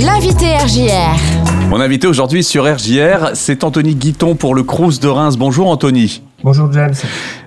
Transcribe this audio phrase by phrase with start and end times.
[0.00, 1.68] L'invité RJR.
[1.70, 5.36] Mon invité aujourd'hui sur RJR, c'est Anthony Guiton pour le Crous de Reims.
[5.36, 6.22] Bonjour Anthony.
[6.44, 6.94] Bonjour James.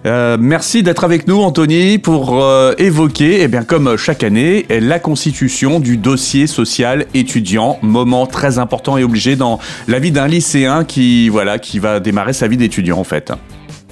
[0.05, 4.99] Euh, merci d'être avec nous Anthony pour euh, évoquer, eh bien, comme chaque année, la
[4.99, 9.57] constitution du dossier social étudiant, moment très important et obligé dans
[9.87, 13.31] la vie d'un lycéen qui, voilà, qui va démarrer sa vie d'étudiant en fait.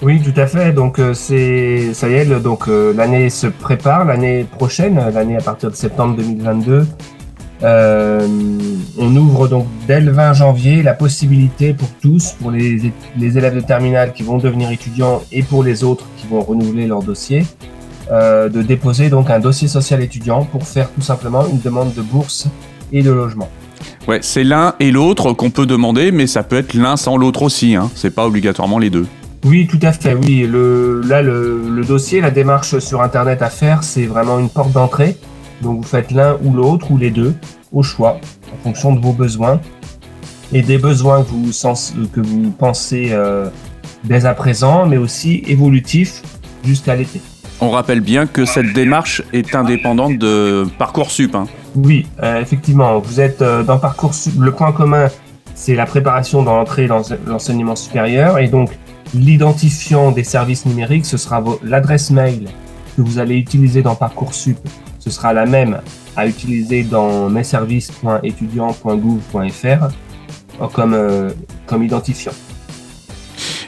[0.01, 0.71] Oui, tout à fait.
[0.71, 5.41] Donc euh, c'est ça y est, donc euh, l'année se prépare, l'année prochaine, l'année à
[5.41, 6.85] partir de septembre 2022.
[7.61, 8.25] Euh,
[8.97, 13.61] on ouvre donc dès le 20 janvier la possibilité pour tous, pour les, élèves de
[13.61, 17.45] terminale qui vont devenir étudiants et pour les autres qui vont renouveler leur dossier,
[18.11, 22.01] euh, de déposer donc un dossier social étudiant pour faire tout simplement une demande de
[22.01, 22.47] bourse
[22.93, 23.49] et de logement.
[24.07, 27.43] Ouais, c'est l'un et l'autre qu'on peut demander, mais ça peut être l'un sans l'autre
[27.43, 27.75] aussi.
[27.75, 27.91] Hein.
[27.93, 29.05] C'est pas obligatoirement les deux.
[29.45, 30.15] Oui, tout à fait.
[30.15, 34.49] Oui, le, là, le, le dossier, la démarche sur Internet à faire, c'est vraiment une
[34.49, 35.15] porte d'entrée.
[35.61, 37.35] Donc, vous faites l'un ou l'autre ou les deux
[37.71, 38.19] au choix,
[38.53, 39.59] en fonction de vos besoins
[40.51, 43.49] et des besoins que vous, sens, que vous pensez euh,
[44.03, 46.23] dès à présent, mais aussi évolutifs
[46.63, 47.21] jusqu'à l'été.
[47.61, 51.35] On rappelle bien que cette démarche est indépendante de Parcoursup.
[51.35, 51.45] Hein.
[51.75, 54.33] Oui, euh, effectivement, vous êtes euh, dans Parcoursup.
[54.39, 55.07] Le point commun,
[55.55, 58.39] c'est la préparation dans l'entrée dans l'enseignement supérieur.
[58.39, 58.71] Et donc,
[59.13, 62.47] l'identifiant des services numériques, ce sera l'adresse mail
[62.95, 64.57] que vous allez utiliser dans Parcoursup.
[64.99, 65.81] Ce sera la même
[66.15, 69.87] à utiliser dans messervices.étudiant.gouv.fr
[70.61, 71.29] euh, comme, euh,
[71.65, 72.33] comme identifiant.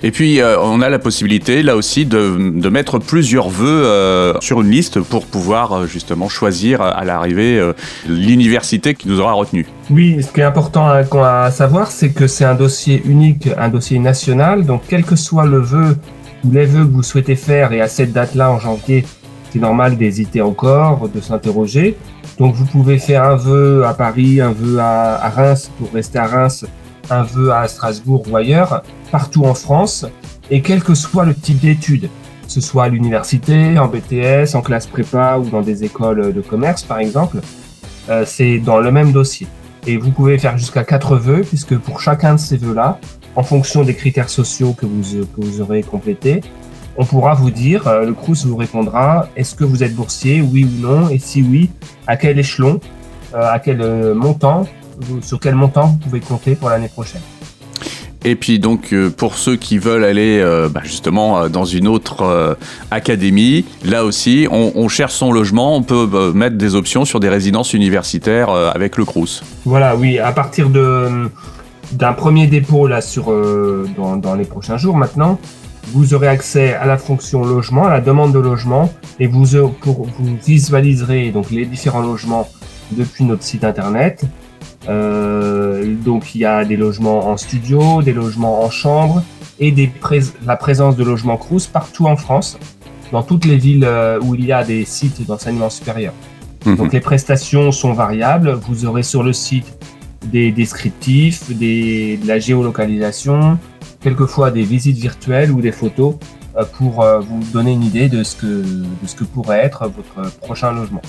[0.03, 4.33] Et puis, euh, on a la possibilité, là aussi, de, de mettre plusieurs vœux euh,
[4.39, 7.73] sur une liste pour pouvoir justement choisir à l'arrivée euh,
[8.08, 9.67] l'université qui nous aura retenu.
[9.92, 13.70] Oui, ce qui est important à, à savoir, c'est que c'est un dossier unique, un
[13.70, 14.66] dossier national.
[14.66, 15.95] Donc, quel que soit le vœu
[16.44, 19.05] ou les vœux que vous souhaitez faire, et à cette date-là, en janvier,
[19.52, 21.98] c'est normal d'hésiter encore, de s'interroger.
[22.38, 26.28] Donc, vous pouvez faire un vœu à Paris, un vœu à, Reims pour rester à
[26.28, 26.66] Reims,
[27.10, 30.06] un vœu à Strasbourg ou ailleurs, partout en France,
[30.50, 32.10] et quel que soit le type d'études,
[32.48, 36.84] ce soit à l'université, en BTS, en classe prépa ou dans des écoles de commerce,
[36.84, 37.40] par exemple,
[38.10, 39.48] euh, c'est dans le même dossier.
[39.88, 43.00] Et vous pouvez faire jusqu'à quatre vœux, puisque pour chacun de ces vœux-là,
[43.36, 46.42] en fonction des critères sociaux que vous aurez complétés,
[46.98, 50.66] on pourra vous dire, euh, le CRUS vous répondra, est-ce que vous êtes boursier, oui
[50.66, 51.70] ou non, et si oui,
[52.08, 52.80] à quel échelon,
[53.34, 54.68] euh, à quel euh, montant,
[55.22, 57.22] sur quel montant vous pouvez compter pour l'année prochaine?
[58.24, 62.54] Et puis donc pour ceux qui veulent aller euh, bah, justement dans une autre euh,
[62.92, 67.20] académie, là aussi on, on cherche son logement, on peut euh, mettre des options sur
[67.20, 69.42] des résidences universitaires avec le Crous.
[69.66, 71.32] Voilà, oui, à partir de
[71.94, 73.34] d'un premier dépôt là sur
[73.98, 75.40] dans, dans les prochains jours maintenant,
[75.87, 79.73] vous aurez accès à la fonction logement, à la demande de logement, et vous aurez-
[79.81, 82.47] pour vous visualiserez donc les différents logements
[82.92, 84.23] depuis notre site internet.
[84.89, 89.21] Euh, donc il y a des logements en studio, des logements en chambre
[89.59, 89.92] et des
[90.45, 92.58] la présence de logements Crous partout en France,
[93.11, 96.13] dans toutes les villes euh, où il y a des sites d'enseignement supérieur.
[96.65, 96.75] Mhm.
[96.77, 98.53] Donc les prestations sont variables.
[98.67, 99.67] Vous aurez sur le site
[100.26, 103.58] des descriptifs, des, de la géolocalisation,
[104.02, 106.15] quelquefois des visites virtuelles ou des photos
[106.58, 109.89] euh, pour euh, vous donner une idée de ce que, de ce que pourrait être
[109.89, 111.02] votre prochain logement.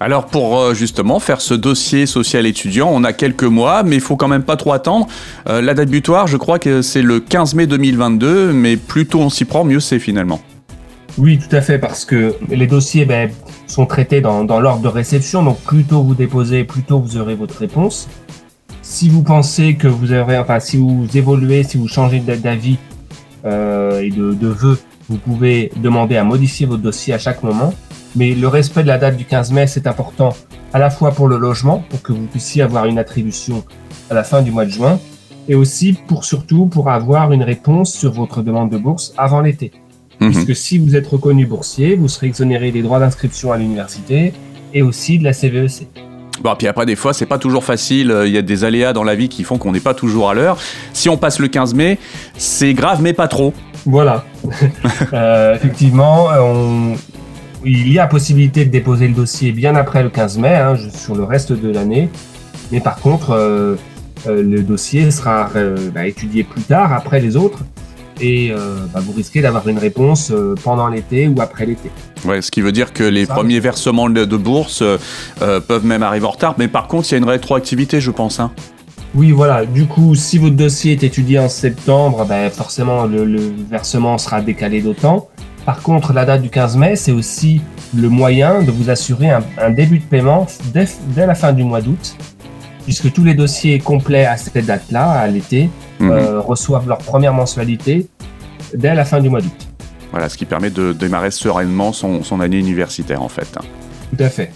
[0.00, 4.00] Alors pour euh, justement faire ce dossier social étudiant, on a quelques mois, mais il
[4.00, 5.06] faut quand même pas trop attendre.
[5.46, 9.30] La date butoir, je crois que c'est le 15 mai 2022, mais plus tôt on
[9.30, 10.40] s'y prend, mieux c'est finalement.
[11.16, 13.30] Oui, tout à fait, parce que les dossiers ben,
[13.74, 17.16] sont traités dans, dans l'ordre de réception, donc plus tôt vous déposez, plus tôt vous
[17.16, 18.08] aurez votre réponse.
[18.82, 22.78] Si vous pensez que vous aurez, enfin, si vous évoluez, si vous changez d'a- d'avis
[23.44, 27.74] euh, et de, de vœux, vous pouvez demander à modifier votre dossier à chaque moment.
[28.16, 30.34] Mais le respect de la date du 15 mai, c'est important
[30.72, 33.64] à la fois pour le logement, pour que vous puissiez avoir une attribution
[34.08, 35.00] à la fin du mois de juin,
[35.48, 39.72] et aussi pour surtout pour avoir une réponse sur votre demande de bourse avant l'été
[40.20, 40.30] Mhm.
[40.32, 44.32] puisque si vous êtes reconnu boursier, vous serez exonéré des droits d'inscription à l'université
[44.72, 45.86] et aussi de la E CVEC.
[46.42, 48.10] Bon, puis après, des fois, c'est pas toujours facile.
[48.10, 50.28] euh, Il y a des aléas dans la vie qui font qu'on n'est pas toujours
[50.30, 50.58] à l'heure.
[50.92, 51.96] Si on passe le 15 mai,
[52.36, 53.54] c'est grave, mais pas trop.
[53.86, 54.24] Voilà.
[55.12, 56.94] Euh, effectivement, euh, on-
[57.64, 61.14] il y a possibilité de déposer le dossier bien après le 15 mai, hein, sur
[61.14, 62.08] le reste de l'année.
[62.72, 63.76] Mais par contre, euh,
[64.26, 65.48] euh, le dossier sera
[65.94, 67.60] bah, étudié plus tard, après les autres.
[68.20, 71.90] Et euh, bah, vous risquez d'avoir une réponse euh, pendant l'été ou après l'été.
[72.24, 73.34] Ouais, ce qui veut dire que les Ça.
[73.34, 76.54] premiers versements de, bourse euh, peuvent même arriver en retard.
[76.58, 78.40] Mais par contre, il y a une rétroactivité, je pense.
[78.40, 78.50] hein.
[79.14, 79.64] Oui, voilà.
[79.66, 84.40] Du coup, si votre dossier est étudié en septembre, ben, forcément, le, le versement sera
[84.40, 85.28] décalé d'autant.
[85.66, 87.60] Par contre, la date du 15 mai, c'est aussi
[87.96, 91.62] le moyen de vous assurer un, un début de paiement dès, dès la fin du
[91.64, 92.16] mois d'août
[92.84, 95.68] puisque tous les dossiers complets à cette date-là, à l'été,
[96.00, 96.10] Mhm.
[96.10, 98.06] euh, reçoivent leur première mensualité
[98.74, 99.68] dès la fin du mois d'août.
[100.10, 103.56] Voilà, ce qui permet de démarrer sereinement son, son année universitaire en fait.
[104.16, 104.52] Tout à fait.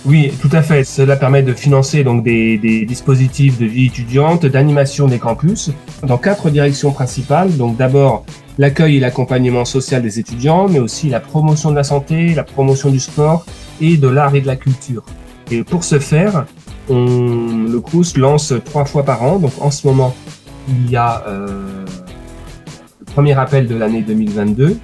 [0.06, 0.84] Oui, tout à fait.
[0.84, 5.70] Cela permet de financer donc des dispositifs de vie étudiante, d'animation des campus,
[6.04, 7.56] dans quatre directions principales.
[7.56, 8.24] Donc d'abord
[8.58, 12.90] l'accueil et l'accompagnement social des étudiants, mais aussi la promotion de la santé, la promotion
[12.90, 13.44] du sport
[13.80, 15.04] et de l'art et de la culture.
[15.50, 16.46] Et pour ce faire,
[16.88, 19.38] le CRUS lance trois fois par an.
[19.38, 20.14] Donc en ce moment,
[20.68, 21.84] il y a euh,
[23.00, 24.78] le premier appel de l'année 2022.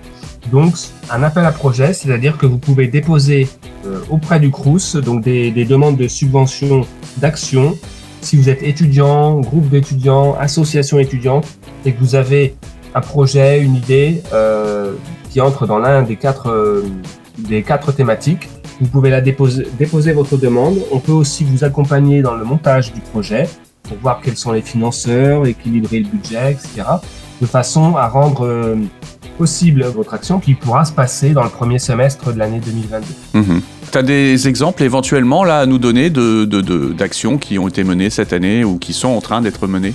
[0.50, 0.74] Donc
[1.10, 3.48] un appel à projet, c'est-à-dire que vous pouvez déposer
[3.86, 6.86] euh, auprès du CRUS, donc des, des demandes de subventions
[7.18, 7.76] d'action.
[8.20, 11.46] Si vous êtes étudiant, groupe d'étudiants, association étudiante,
[11.84, 12.54] et que vous avez
[12.94, 14.92] un projet, une idée euh,
[15.30, 16.84] qui entre dans l'un des quatre, euh,
[17.38, 18.48] des quatre thématiques,
[18.80, 20.78] vous pouvez la déposer, déposer votre demande.
[20.90, 23.48] On peut aussi vous accompagner dans le montage du projet
[23.82, 26.82] pour voir quels sont les financeurs, équilibrer le budget, etc.
[27.40, 28.76] De façon à rendre euh,
[29.38, 33.06] possible votre action qui pourra se passer dans le premier semestre de l'année 2022.
[33.90, 37.82] Tu as des exemples éventuellement là à nous donner de, de- d'actions qui ont été
[37.82, 39.94] menées cette année ou qui sont en train d'être menées?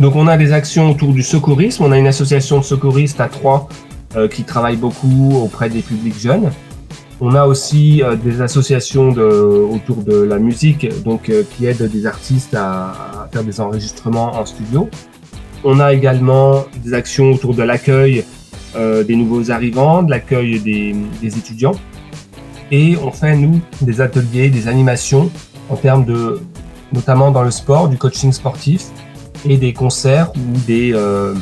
[0.00, 1.84] Donc on a des actions autour du secourisme.
[1.84, 3.68] On a une association de secouristes à Troyes
[4.16, 6.50] euh, qui travaille beaucoup auprès des publics jeunes.
[7.20, 12.06] On a aussi euh, des associations autour de la musique, donc euh, qui aident des
[12.06, 14.88] artistes à, faire des enregistrements en studio.
[15.62, 18.24] On a également des actions autour de l'accueil
[18.74, 20.94] euh, des nouveaux arrivants, de l'accueil des
[21.38, 21.74] étudiants.
[22.70, 25.30] Et on fait, nous, des ateliers, des animations
[25.70, 26.40] en termes de,
[26.92, 28.86] notamment dans le sport, du coaching sportif
[29.48, 31.34] et des concerts ou des, euh,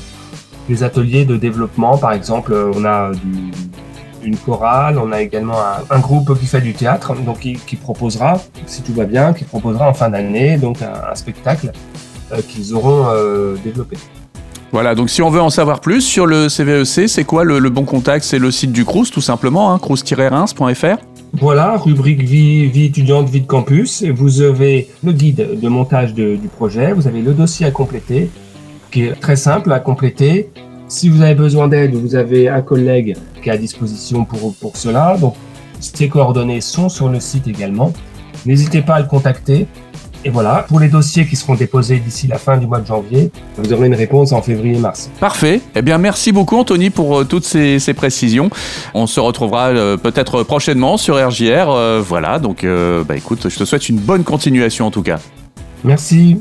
[0.69, 1.99] des ateliers de développement.
[1.99, 3.11] Par exemple, on a
[4.23, 5.58] une chorale, on a également
[5.90, 9.88] un, groupe qui fait du théâtre, donc qui, proposera, si tout va bien, qui proposera
[9.88, 11.72] en fin d'année donc un, spectacle
[12.32, 13.96] euh, qu'ils auront euh, développé.
[14.72, 17.84] Voilà, donc si on veut en savoir plus sur le CVEC, c'est quoi le, bon
[17.84, 18.25] contact?
[18.25, 20.96] C'est le site du CRUS tout simplement, hein, crous-reims.fr
[21.32, 24.02] Voilà, rubrique vie, étudiante, vie de campus.
[24.02, 28.31] Vous avez le guide de montage du projet, vous avez le dossier à compléter,
[28.90, 30.50] qui est très simple à compléter.
[30.88, 34.76] Si vous avez besoin d'aide, vous avez un collègue qui est à disposition pour, pour
[34.76, 35.17] cela.
[35.19, 35.34] Donc,
[35.81, 37.93] ces coordonnées sont sur le site également.
[38.46, 39.67] N'hésitez pas à le contacter.
[40.26, 43.31] Et voilà, pour les dossiers qui seront déposés d'ici la fin du mois de janvier,
[43.58, 45.08] vous aurez une réponse en février-mars.
[45.20, 45.60] Parfait.
[45.77, 48.51] Eh bien, merci beaucoup Anthony pour euh, toutes ces, ces précisions.
[48.93, 51.70] On se retrouvera euh, peut-être prochainement sur RJR.
[51.70, 55.20] euh, voilà, donc bah, écoute, je te souhaite une bonne continuation en tout cas.
[55.84, 56.39] Merci.